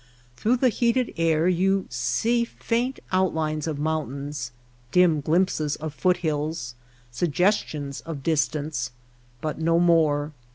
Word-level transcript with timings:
Through 0.35 0.57
the 0.57 0.69
heated 0.69 1.13
air 1.15 1.47
you 1.47 1.85
see 1.91 2.43
faint 2.43 2.99
outlines 3.11 3.67
of 3.67 3.77
mountains, 3.77 4.51
dim 4.91 5.21
glimpses 5.21 5.75
of 5.75 5.93
foot 5.93 6.17
hills, 6.25 6.73
sugges 7.13 7.63
tions 7.67 8.01
of 8.01 8.23
distance; 8.23 8.89
but 9.41 9.59
no 9.59 9.79
more. 9.79 10.33